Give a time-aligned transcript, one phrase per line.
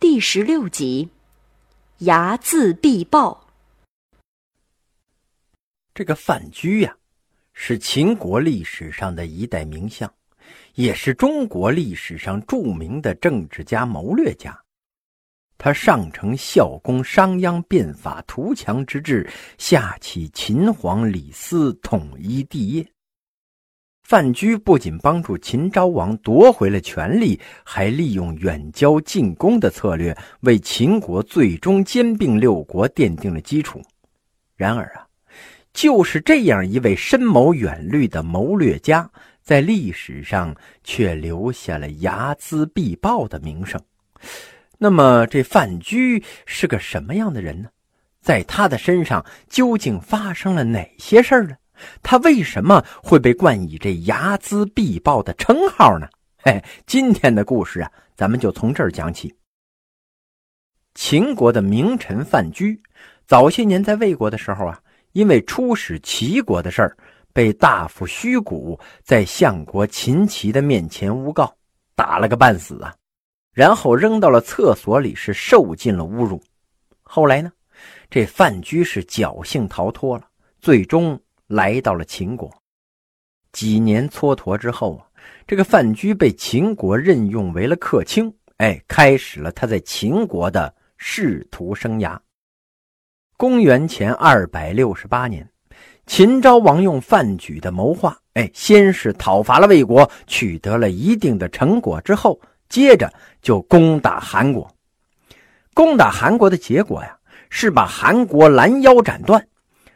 [0.00, 1.08] 第十六集，
[2.00, 3.46] 睚眦必报。
[5.94, 6.94] 这个范雎呀，
[7.52, 10.12] 是秦国历史上的一代名相，
[10.74, 14.60] 也是中国历史上著名的政治家、谋略家。
[15.56, 22.86] 他上承孝公商鞅变法图强之志，下启秦皇李斯统一帝业。
[24.04, 33.80] 范雎不仅帮助秦昭王夺回了权力，还利用远交近攻的策略，为秦国最终兼并六国奠定了基础。
[34.56, 35.06] 然而啊，
[35.72, 39.10] 就是这样一位深谋远虑的谋略家，
[39.40, 43.80] 在历史上却留下了睚眦必报的名声。
[44.76, 47.70] 那么，这范雎是个什么样的人呢？
[48.20, 51.56] 在他的身上究竟发生了哪些事儿呢？
[52.02, 56.06] 他为什么会被冠以这睚眦必报的称号呢？
[56.38, 59.34] 嘿，今天的故事啊，咱们就从这儿讲起。
[60.94, 62.78] 秦国的名臣范雎，
[63.26, 64.78] 早些年在魏国的时候啊，
[65.12, 66.96] 因为出使齐国的事儿，
[67.32, 71.52] 被大夫虚谷在相国秦齐的面前诬告，
[71.96, 72.94] 打了个半死啊，
[73.52, 76.40] 然后扔到了厕所里，是受尽了侮辱。
[77.02, 77.50] 后来呢，
[78.10, 80.28] 这范雎是侥幸逃脱了，
[80.60, 81.18] 最终。
[81.54, 82.50] 来到了秦国，
[83.52, 85.06] 几年蹉跎之后啊，
[85.46, 92.18] 这个范雎被秦国任用为了客卿，哎，开始了他在秦国的仕途生涯。
[93.36, 95.48] 公元前二百六十八年，
[96.06, 104.68] 秦昭王用范雎的谋划，哎，先是讨伐了魏国，取得了一定的成果之后，接着就攻打韩国。
[105.72, 107.16] 攻打韩国的结果呀，
[107.48, 109.46] 是把韩国拦腰斩断。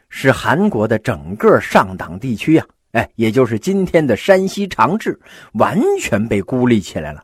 [0.09, 5.17] 使韩国的整个上党地区啊，哎，也就是今天的山西长治，
[5.53, 7.23] 完全被孤立起来了。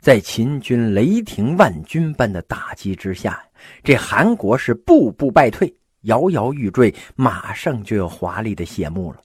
[0.00, 3.42] 在秦军雷霆万钧般的打击之下，
[3.84, 5.70] 这韩国是步步败退，
[6.02, 9.20] 摇摇欲坠，马上就要华丽的谢幕了。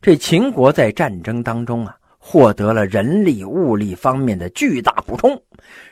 [0.00, 5.40] 这秦国在战争当中啊，获得了人力物力方面的巨大补充，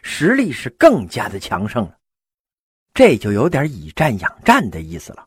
[0.03, 1.95] 实力是更加的强盛了。
[2.93, 5.25] 这就有点以战养战的意思了。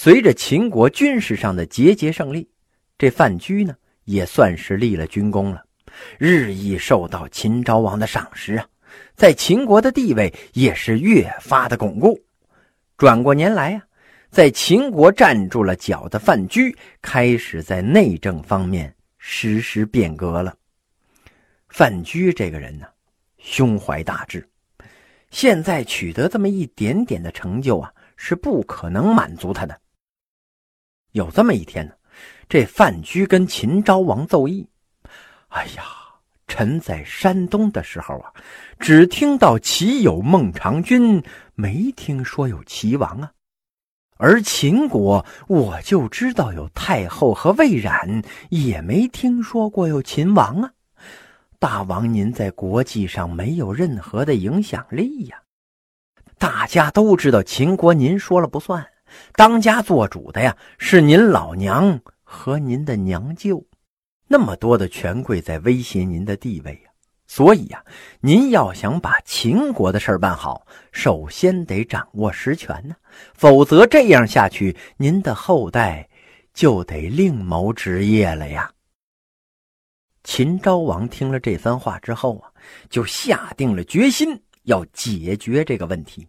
[0.00, 2.48] 随着秦国军事上的节节胜利，
[2.96, 5.64] 这范雎呢也算是立了军功了，
[6.18, 8.64] 日益受到秦昭王的赏识啊，
[9.16, 12.16] 在秦国的地位也是越发的巩固。
[12.96, 13.82] 转过年来啊，
[14.30, 16.72] 在秦国站住了脚的范雎，
[17.02, 20.54] 开始在内政方面实施变革了。
[21.70, 22.86] 范雎这个人呢，
[23.38, 24.48] 胸怀大志，
[25.32, 29.76] 现在取得这么一点点的成就啊，是不可能满足他的。
[31.12, 31.92] 有这么一天呢，
[32.48, 34.68] 这范雎跟秦昭王奏议
[35.48, 35.84] ：“哎呀，
[36.46, 38.32] 臣在山东的时候啊，
[38.78, 41.22] 只听到齐有孟尝君，
[41.54, 43.32] 没听说有齐王啊。
[44.18, 50.72] 而秦国，我就知道有太后和魏冉，也没听说过有秦王啊。
[51.58, 55.40] 大王您在国际上没有任何的影响力呀，
[56.36, 58.86] 大家都知道秦国您说了不算。”
[59.34, 63.64] 当家做主的呀，是您老娘和您的娘舅，
[64.26, 66.90] 那么多的权贵在威胁您的地位呀。
[67.26, 67.84] 所以呀，
[68.20, 72.94] 您要想把秦国的事儿办好，首先得掌握实权呢，
[73.34, 76.08] 否则这样下去，您的后代
[76.54, 78.72] 就得另谋职业了呀。
[80.24, 82.50] 秦昭王听了这番话之后啊，
[82.88, 86.26] 就下定了决心要解决这个问题。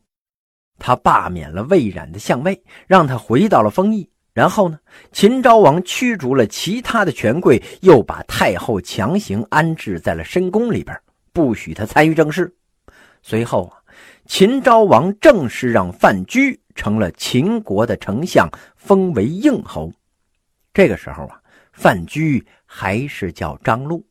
[0.80, 4.10] 他罢免了魏冉的相位，让他回到了丰邑。
[4.34, 4.80] 然后呢，
[5.12, 10.98] 秦昭王驱逐了其他的权贵，又把太后强行安置在了深宫里边，
[11.34, 12.54] 不许他参与政事。
[13.22, 13.78] 随后啊，
[14.28, 19.92] 秦昭王正式让范雎成了秦国的丞相，封为应侯。
[20.74, 21.42] 这个时候啊，
[21.74, 24.06] 范雎还是叫张禄。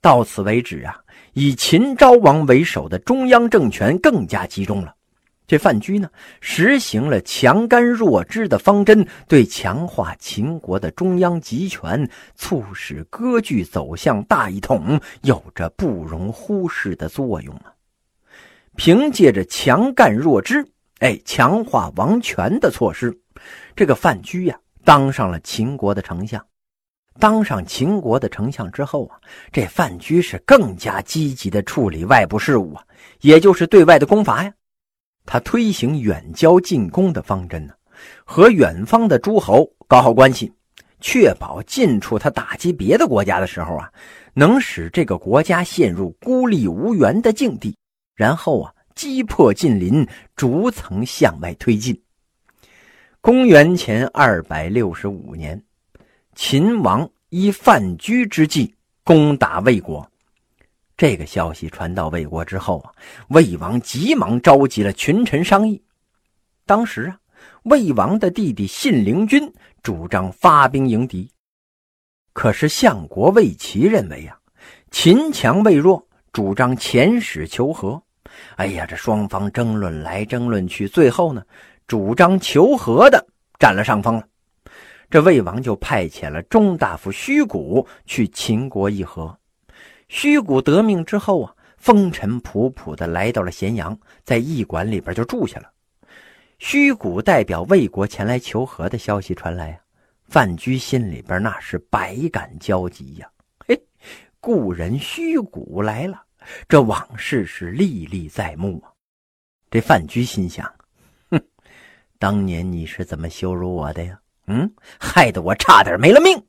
[0.00, 0.98] 到此为止啊，
[1.34, 4.94] 以秦昭王为首的中央政权更加集中了。
[5.48, 6.10] 这范雎呢，
[6.42, 17.72] 实行了强干弱支的方针，对强化秦国的中央集权、促使割据走向大一统，有着不容忽视的作用啊！
[18.76, 20.62] 凭借着强干弱支，
[20.98, 23.18] 哎，强化王权的措施，
[23.74, 26.44] 这个范雎呀，当上了秦国的丞相。
[27.18, 29.16] 当上秦国的丞相之后啊，
[29.50, 32.84] 这范雎是更加积极的处理外部事务啊，
[33.22, 34.52] 也就是对外的攻伐呀。
[35.30, 37.74] 他推行远交近攻的方针呢，
[38.24, 40.50] 和远方的诸侯搞好关系，
[41.02, 43.92] 确保近处他打击别的国家的时候啊，
[44.32, 47.76] 能使这个国家陷入孤立无援的境地，
[48.14, 52.00] 然后啊，击破近邻，逐层向外推进。
[53.20, 55.62] 公元前二百六十五年，
[56.36, 58.74] 秦王依范雎之计
[59.04, 60.10] 攻打魏国。
[60.98, 62.90] 这个消息传到魏国之后啊，
[63.28, 65.80] 魏王急忙召集了群臣商议。
[66.66, 67.16] 当时啊，
[67.62, 69.50] 魏王的弟弟信陵君
[69.80, 71.30] 主张发兵迎敌，
[72.32, 74.36] 可是相国魏齐认为啊，
[74.90, 78.02] 秦强魏弱，主张遣使求和。
[78.56, 81.44] 哎呀，这双方争论来争论去，最后呢，
[81.86, 83.24] 主张求和的
[83.60, 84.26] 占了上风了。
[85.08, 89.38] 这魏王就派遣了中大夫虚谷去秦国议和。
[90.08, 95.70] 虚谷得命之后啊，风尘仆仆的来到了咸阳，在驿馆里边就住下了。
[96.58, 99.80] 虚谷代表魏国前来求和的消息传来啊，
[100.24, 103.30] 范雎心里边那是百感交集呀。
[103.66, 103.80] 嘿，
[104.40, 106.20] 故人虚谷来了，
[106.68, 108.90] 这往事是历历在目啊。
[109.70, 110.66] 这范雎心想：
[111.30, 111.40] 哼，
[112.18, 114.18] 当年你是怎么羞辱我的呀？
[114.46, 114.68] 嗯，
[114.98, 116.42] 害得我差点没了命。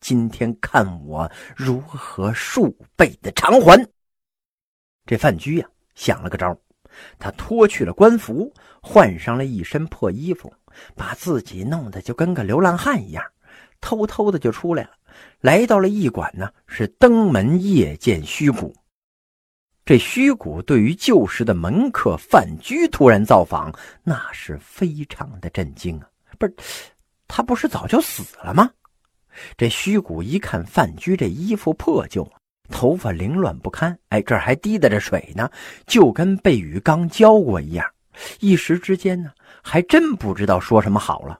[0.00, 3.88] 今天看我如何数倍的偿还！
[5.06, 6.56] 这范雎呀想了个招，
[7.18, 8.52] 他脱去了官服，
[8.82, 10.52] 换上了一身破衣服，
[10.94, 13.24] 把自己弄得就跟个流浪汉一样，
[13.80, 14.90] 偷偷的就出来了，
[15.40, 18.74] 来到了驿馆呢，是登门谒见虚谷。
[19.84, 23.72] 这虚谷对于旧时的门客范雎突然造访，
[24.04, 26.06] 那是非常的震惊啊！
[26.38, 26.54] 不是，
[27.26, 28.70] 他不是早就死了吗？
[29.56, 32.30] 这虚谷一看范雎这衣服破旧，
[32.68, 35.50] 头发凌乱不堪，哎，这还滴答着水呢，
[35.86, 37.86] 就跟被雨刚浇过一样。
[38.40, 39.30] 一时之间呢，
[39.62, 41.38] 还真不知道说什么好了。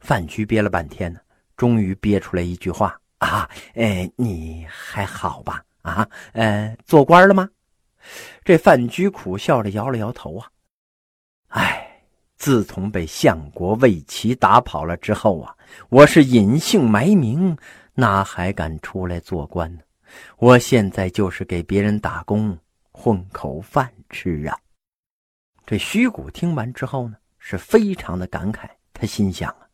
[0.00, 1.18] 范雎憋了半天呢，
[1.56, 5.62] 终于憋出来一句话：“啊，哎，你还好吧？
[5.82, 7.48] 啊，呃，做官了吗？”
[8.44, 10.46] 这范雎苦笑着摇了摇头啊，
[12.44, 15.56] 自从被相国魏齐打跑了之后啊，
[15.88, 17.56] 我是隐姓埋名，
[17.94, 19.80] 哪还敢出来做官呢？
[20.36, 22.54] 我现在就是给别人打工，
[22.92, 24.54] 混口饭吃啊。
[25.64, 28.68] 这虚谷听完之后呢，是非常的感慨。
[28.92, 29.64] 他心想啊，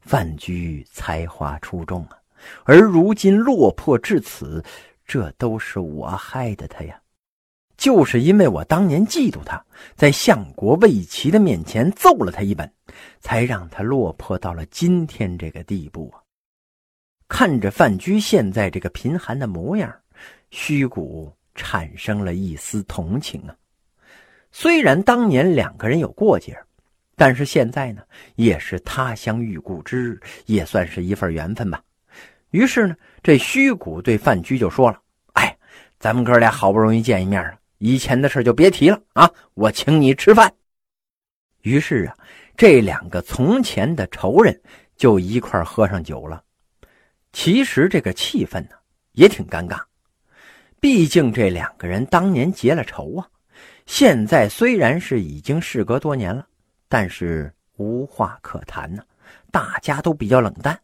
[0.00, 2.18] 范雎才华出众啊，
[2.64, 4.60] 而如今落魄至此，
[5.06, 7.00] 这都是我害的他呀。
[7.78, 9.64] 就是因为我当年嫉妒他，
[9.94, 12.70] 在相国魏齐的面前揍了他一本，
[13.20, 16.18] 才让他落魄到了今天这个地步啊！
[17.28, 19.94] 看着范雎现在这个贫寒的模样，
[20.50, 23.54] 虚谷产生了一丝同情啊。
[24.50, 26.58] 虽然当年两个人有过节，
[27.14, 28.02] 但是现在呢，
[28.34, 31.80] 也是他乡遇故知，也算是一份缘分吧。
[32.50, 35.00] 于是呢，这虚谷对范雎就说了
[35.34, 35.56] ：“哎，
[36.00, 39.30] 咱们哥俩好不容易见一面啊！”以前的事就别提了啊！
[39.54, 40.52] 我请你吃饭。
[41.62, 42.16] 于是啊，
[42.56, 44.60] 这两个从前的仇人
[44.96, 46.42] 就一块喝上酒了。
[47.32, 48.76] 其实这个气氛呢
[49.12, 49.80] 也挺尴尬，
[50.80, 53.28] 毕竟这两个人当年结了仇啊。
[53.86, 56.46] 现在虽然是已经事隔多年了，
[56.88, 59.02] 但是无话可谈呢，
[59.50, 60.78] 大家都比较冷淡。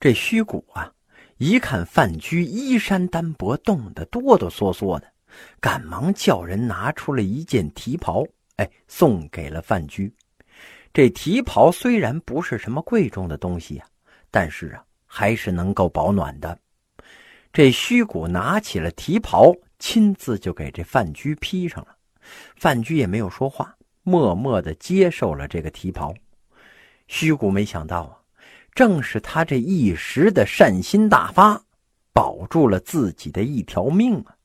[0.00, 0.92] 这虚谷啊，
[1.38, 5.12] 一看范雎衣衫单薄，冻得哆哆嗦嗦的。
[5.60, 8.24] 赶忙叫人拿出了一件提袍，
[8.56, 10.12] 哎，送给了范雎。
[10.92, 13.86] 这提袍虽然不是什么贵重的东西啊，
[14.30, 16.58] 但是啊，还是能够保暖的。
[17.52, 21.96] 这虚谷拿起了提袍，亲自就给这范雎披上了。
[22.56, 26.14] 范雎也没有说话，默默的接受了这个提袍。
[27.08, 28.18] 虚谷没想到啊，
[28.74, 31.62] 正是他这一时的善心大发，
[32.12, 34.35] 保住了自己的一条命啊。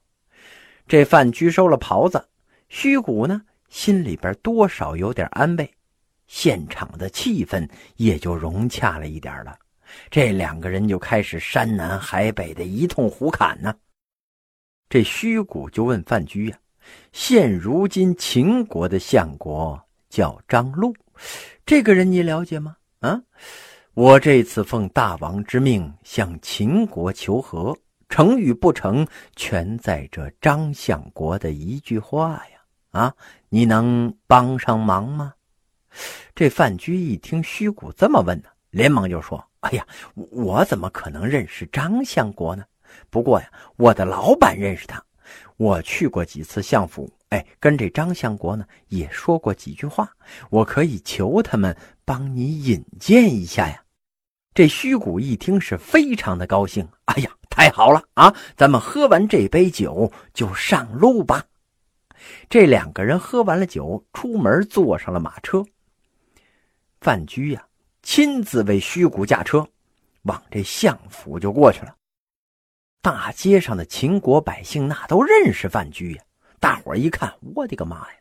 [0.91, 2.21] 这范雎收了袍子，
[2.67, 5.74] 虚谷呢心里边多少有点安慰，
[6.27, 9.57] 现场的气氛也就融洽了一点了。
[10.10, 13.74] 这两个人就开始山南海北的一通胡侃呢。
[14.89, 16.60] 这虚谷就问范雎呀
[17.13, 20.93] ：“现如今秦国的相国叫张禄，
[21.65, 23.17] 这个人你了解吗？”啊，
[23.93, 27.74] 我这次奉大王之命向秦国求和。
[28.11, 32.59] 成与不成，全在这张相国的一句话呀！
[32.91, 33.15] 啊，
[33.47, 35.33] 你能帮上忙吗？
[36.35, 42.65] 这范雎一听虚谷这么问呢，连忙就说：“哎呀，我怎么可能认识张相国呢？
[43.09, 45.01] 不过呀，我的老板认识他，
[45.55, 50.11] 我去过几次相府，哎，跟这张相国呢也说过几句话，
[50.49, 53.81] 我可以求他们帮你引荐一下呀。”
[54.53, 57.31] 这虚谷一听是非常的高兴，哎呀！
[57.51, 58.34] 太好了啊！
[58.55, 61.43] 咱们喝完这杯酒就上路吧。
[62.50, 65.63] 这两个人喝完了酒，出门坐上了马车。
[67.01, 67.63] 范雎呀，
[68.01, 69.67] 亲自为虚谷驾车，
[70.24, 71.93] 往这相府就过去了。
[73.01, 76.24] 大街上的秦国百姓那都认识范雎呀，
[76.60, 78.15] 大伙一看，我的个妈呀！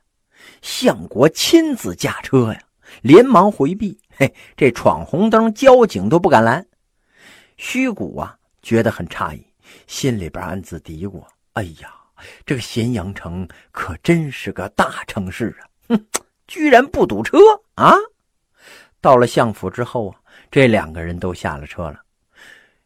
[0.60, 2.60] 相国亲自驾车呀，
[3.02, 3.96] 连忙回避。
[4.16, 6.66] 嘿，这闯红灯，交警都不敢拦。
[7.58, 9.44] 虚谷啊，觉得很诧异，
[9.86, 11.24] 心里边暗自嘀咕
[11.54, 11.94] ：“哎呀，
[12.44, 15.62] 这个咸阳城可真是个大城市啊！
[15.88, 16.06] 哼，
[16.46, 17.38] 居然不堵车
[17.74, 17.94] 啊！”
[19.00, 22.00] 到了相府之后啊，这两个人都下了车了。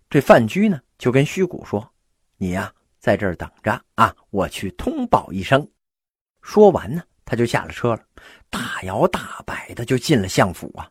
[0.08, 1.92] 这范雎呢，就跟虚谷说
[2.38, 5.68] ：“你呀，在这儿等着啊，我去通报一声。”
[6.40, 8.02] 说完呢，他就下了车了，
[8.48, 10.88] 大摇大摆的就进了相府啊。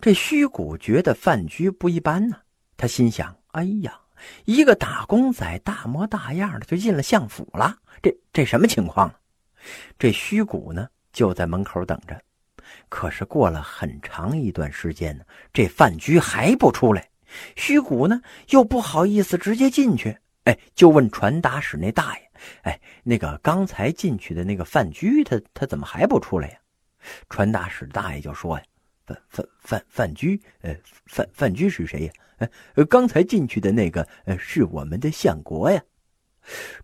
[0.00, 2.36] 这虚谷觉得范雎不一般呢，
[2.76, 3.98] 他心想：“哎呀，
[4.44, 9.10] 一个打工仔大模大样的就进了相府了，这这什么情况？”
[9.98, 12.20] 这虚谷呢，就在门口等着。
[12.90, 17.08] 可是过了很长一段时间呢，这范雎还不出来。
[17.56, 18.20] 虚谷呢
[18.50, 22.30] 又不好意思直接进去，哎，就问传达室那大爷
[22.62, 26.58] ：“哎，那个刚才进去的那个范雎，他他怎么还不出来呀？”
[27.30, 28.64] 传达室大爷就说：“呀，
[29.06, 30.74] 范范范范雎，呃，
[31.06, 32.12] 范范雎是谁呀？
[32.74, 35.80] 呃，刚才进去的那个，呃，是我们的相国呀。”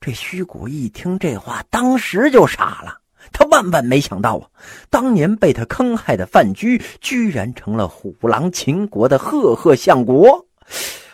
[0.00, 3.00] 这虚谷一听这话，当时就傻了。
[3.32, 4.50] 他万万没想到啊，
[4.90, 10.44] 当年被他坑害的范雎，居然成了虎狼秦国的赫赫相国。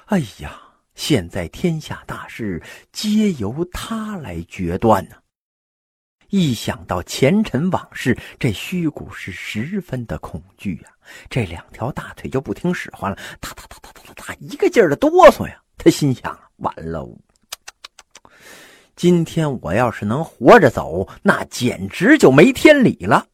[0.06, 0.58] 哎呀，
[0.94, 2.62] 现在天下大事
[2.92, 5.16] 皆由他来决断呢。
[6.30, 10.90] 一想到前尘往事，这虚谷是十分的恐惧呀，
[11.30, 15.58] 这两条大腿就不听使唤了，哒哒哒哒哒哒哒，一个劲儿的哆嗦呀。
[15.78, 17.08] 他心想：完了。
[18.94, 23.26] 今天我要是能活着走，那简直就没天理了。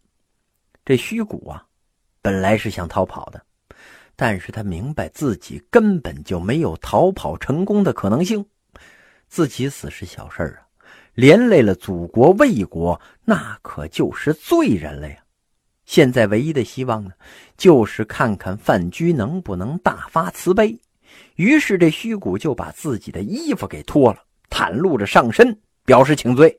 [0.84, 1.64] 这虚谷啊，
[2.20, 3.42] 本来是想逃跑的，
[4.14, 8.44] 但是他明白自己根本就没有逃跑成功的可能性。
[9.26, 10.63] 自己死是小事啊，
[11.14, 15.16] 连累了祖国魏国，那可就是罪人了呀。
[15.84, 17.12] 现在唯一的希望呢，
[17.56, 20.78] 就是看看范雎能不能大发慈悲。
[21.36, 24.20] 于是这虚谷就把自己的衣服给脱了。
[24.50, 26.56] 袒露着上身，表示请罪。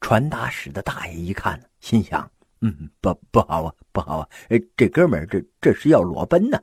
[0.00, 2.30] 传达室的大爷一看，心想
[2.60, 4.28] ：“嗯，不不好啊，不好啊！
[4.76, 6.58] 这哥们儿这这是要裸奔呢。”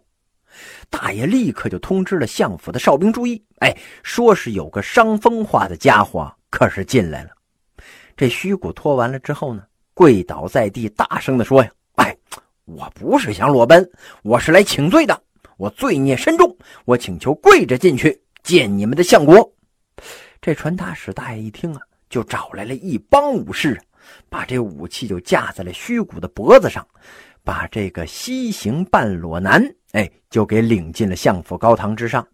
[0.89, 7.29] 大爷立刻就通知了相府的哨兵注意，哎，说是有个伤风化的家伙可是进来了。
[8.15, 12.15] 这虚谷脱完了之后呢，跪倒在地，大声的说：“呀，哎，
[12.65, 13.89] 我不是想裸奔，
[14.23, 15.19] 我是来请罪的。
[15.57, 16.55] 我罪孽深重，
[16.85, 19.53] 我请求跪着进去见你们的相国。”
[20.41, 23.79] 这传达使大爷一听啊，就找来了一帮武士，
[24.27, 26.85] 把这武器就架在了虚谷的脖子上，
[27.43, 32.25] 把这个西行半裸男，哎，就给领进了相府高堂之上。